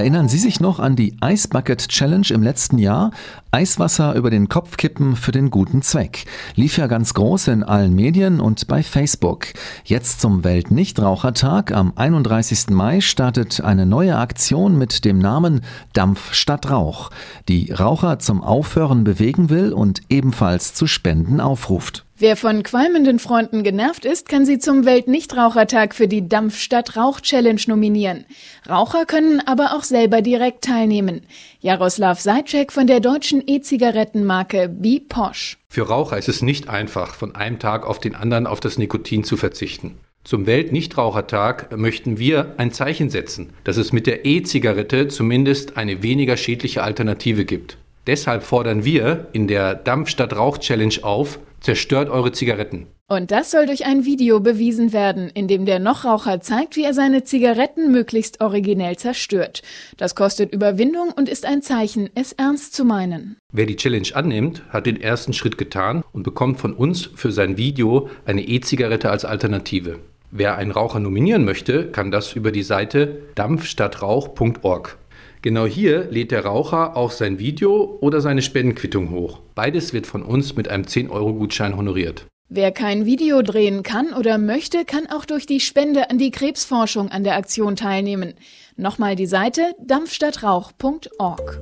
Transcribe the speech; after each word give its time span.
Erinnern 0.00 0.30
Sie 0.30 0.38
sich 0.38 0.60
noch 0.60 0.80
an 0.80 0.96
die 0.96 1.18
Ice 1.22 1.46
Bucket 1.46 1.86
Challenge 1.88 2.26
im 2.30 2.42
letzten 2.42 2.78
Jahr? 2.78 3.10
Eiswasser 3.50 4.14
über 4.14 4.30
den 4.30 4.48
Kopf 4.48 4.78
kippen 4.78 5.14
für 5.14 5.30
den 5.30 5.50
guten 5.50 5.82
Zweck. 5.82 6.24
Lief 6.54 6.78
ja 6.78 6.86
ganz 6.86 7.12
groß 7.12 7.48
in 7.48 7.62
allen 7.62 7.94
Medien 7.94 8.40
und 8.40 8.66
bei 8.66 8.82
Facebook. 8.82 9.48
Jetzt 9.84 10.22
zum 10.22 10.42
Weltnichtrauchertag 10.42 11.72
am 11.72 11.92
31. 11.96 12.70
Mai 12.70 13.02
startet 13.02 13.60
eine 13.60 13.84
neue 13.84 14.16
Aktion 14.16 14.78
mit 14.78 15.04
dem 15.04 15.18
Namen 15.18 15.60
Dampf 15.92 16.32
statt 16.32 16.70
Rauch, 16.70 17.10
die 17.50 17.70
Raucher 17.70 18.18
zum 18.20 18.42
Aufhören 18.42 19.04
bewegen 19.04 19.50
will 19.50 19.74
und 19.74 20.00
ebenfalls 20.08 20.72
zu 20.72 20.86
Spenden 20.86 21.42
aufruft. 21.42 22.06
Wer 22.20 22.36
von 22.36 22.62
qualmenden 22.62 23.18
Freunden 23.18 23.62
genervt 23.62 24.04
ist, 24.04 24.28
kann 24.28 24.44
sie 24.44 24.58
zum 24.58 24.84
Weltnichtrauchertag 24.84 25.94
für 25.94 26.06
die 26.06 26.28
Dampf 26.28 26.58
statt 26.58 26.94
Rauch 26.94 27.22
Challenge 27.22 27.62
nominieren. 27.66 28.26
Raucher 28.68 29.06
können 29.06 29.40
aber 29.46 29.74
auch 29.74 29.84
selber 29.84 30.20
direkt 30.20 30.62
teilnehmen. 30.62 31.22
Jaroslav 31.60 32.20
Seitschek 32.20 32.72
von 32.72 32.86
der 32.86 33.00
deutschen 33.00 33.42
E-Zigarettenmarke 33.46 34.68
Be 34.68 35.00
Posh. 35.00 35.56
Für 35.70 35.88
Raucher 35.88 36.18
ist 36.18 36.28
es 36.28 36.42
nicht 36.42 36.68
einfach, 36.68 37.14
von 37.14 37.34
einem 37.36 37.58
Tag 37.58 37.86
auf 37.86 37.98
den 37.98 38.14
anderen 38.14 38.46
auf 38.46 38.60
das 38.60 38.76
Nikotin 38.76 39.24
zu 39.24 39.38
verzichten. 39.38 39.96
Zum 40.22 40.44
Weltnichtrauchertag 40.44 41.74
möchten 41.78 42.18
wir 42.18 42.52
ein 42.58 42.70
Zeichen 42.70 43.08
setzen, 43.08 43.54
dass 43.64 43.78
es 43.78 43.94
mit 43.94 44.06
der 44.06 44.26
E-Zigarette 44.26 45.08
zumindest 45.08 45.78
eine 45.78 46.02
weniger 46.02 46.36
schädliche 46.36 46.82
Alternative 46.82 47.46
gibt. 47.46 47.78
Deshalb 48.06 48.42
fordern 48.42 48.84
wir 48.84 49.28
in 49.32 49.46
der 49.46 49.74
Dampf 49.74 50.08
statt 50.08 50.34
Rauch 50.34 50.58
Challenge 50.58 50.96
auf, 51.02 51.38
zerstört 51.60 52.08
eure 52.08 52.32
Zigaretten. 52.32 52.86
Und 53.10 53.32
das 53.32 53.50
soll 53.50 53.66
durch 53.66 53.86
ein 53.86 54.04
Video 54.04 54.38
bewiesen 54.38 54.92
werden, 54.92 55.30
in 55.34 55.48
dem 55.48 55.66
der 55.66 55.80
Nochraucher 55.80 56.40
zeigt, 56.40 56.76
wie 56.76 56.84
er 56.84 56.94
seine 56.94 57.24
Zigaretten 57.24 57.90
möglichst 57.90 58.40
originell 58.40 58.96
zerstört. 58.96 59.62
Das 59.96 60.14
kostet 60.14 60.52
Überwindung 60.52 61.10
und 61.16 61.28
ist 61.28 61.44
ein 61.44 61.60
Zeichen, 61.60 62.08
es 62.14 62.32
ernst 62.32 62.72
zu 62.72 62.84
meinen. 62.84 63.36
Wer 63.52 63.66
die 63.66 63.74
Challenge 63.74 64.06
annimmt, 64.14 64.62
hat 64.68 64.86
den 64.86 65.00
ersten 65.00 65.32
Schritt 65.32 65.58
getan 65.58 66.04
und 66.12 66.22
bekommt 66.22 66.60
von 66.60 66.72
uns 66.72 67.10
für 67.16 67.32
sein 67.32 67.56
Video 67.56 68.08
eine 68.26 68.42
E-Zigarette 68.42 69.10
als 69.10 69.24
Alternative. 69.24 69.98
Wer 70.30 70.56
einen 70.56 70.70
Raucher 70.70 71.00
nominieren 71.00 71.44
möchte, 71.44 71.90
kann 71.90 72.12
das 72.12 72.34
über 72.34 72.52
die 72.52 72.62
Seite 72.62 73.22
dampfstadtrauch.org. 73.34 74.99
Genau 75.42 75.64
hier 75.64 76.04
lädt 76.10 76.32
der 76.32 76.44
Raucher 76.44 76.96
auch 76.96 77.10
sein 77.10 77.38
Video 77.38 77.98
oder 78.00 78.20
seine 78.20 78.42
Spendenquittung 78.42 79.10
hoch. 79.10 79.40
Beides 79.54 79.92
wird 79.94 80.06
von 80.06 80.22
uns 80.22 80.54
mit 80.54 80.68
einem 80.68 80.84
10-Euro-Gutschein 80.84 81.76
honoriert. 81.76 82.26
Wer 82.48 82.72
kein 82.72 83.06
Video 83.06 83.42
drehen 83.42 83.82
kann 83.82 84.12
oder 84.12 84.36
möchte, 84.36 84.84
kann 84.84 85.06
auch 85.06 85.24
durch 85.24 85.46
die 85.46 85.60
Spende 85.60 86.10
an 86.10 86.18
die 86.18 86.32
Krebsforschung 86.32 87.08
an 87.08 87.22
der 87.24 87.36
Aktion 87.36 87.76
teilnehmen. 87.76 88.34
Nochmal 88.76 89.14
die 89.14 89.26
Seite 89.26 89.72
dampfstadtrauch.org. 89.80 91.60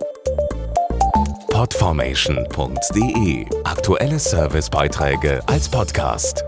Podformation.de 1.50 3.46
Aktuelle 3.64 4.18
Servicebeiträge 4.18 5.40
als 5.46 5.68
Podcast. 5.68 6.42